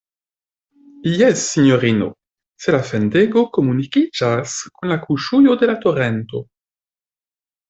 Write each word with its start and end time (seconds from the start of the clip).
Jes, 1.17 1.43
sinjorino, 1.49 2.07
se 2.65 2.73
la 2.77 2.81
fendego 2.87 3.43
komunikiĝas 3.59 4.57
kun 4.79 4.93
la 4.95 4.99
kuŝujo 5.05 5.59
de 5.61 5.71
la 5.73 5.77
torento. 5.85 6.43